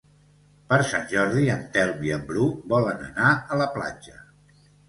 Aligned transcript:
Per 0.71 0.79
Sant 0.91 1.05
Jordi 1.11 1.43
en 1.57 1.61
Telm 1.77 2.01
i 2.09 2.13
en 2.17 2.25
Bru 2.31 2.49
volen 2.75 3.07
anar 3.11 3.29
a 3.57 3.63
la 3.63 3.69
platja. 3.77 4.19